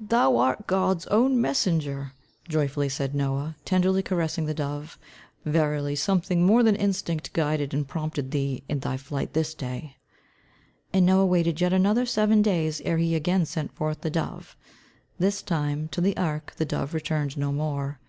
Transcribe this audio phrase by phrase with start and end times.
[0.00, 2.12] "Thou art God's own messenger,"
[2.48, 4.98] joyfully said Noah, tenderly caressing the dove.
[5.44, 9.98] "Verily something more than instinct guided and prompted thee in thy flight this day."
[10.94, 14.56] And Noah waited yet another seven days ere he again sent forth the dove.
[15.18, 18.00] This time, to the ark, the dove returned no more.